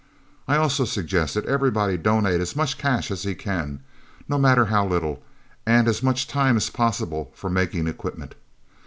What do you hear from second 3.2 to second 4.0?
he can,